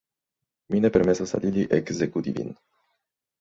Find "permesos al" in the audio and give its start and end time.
0.95-1.45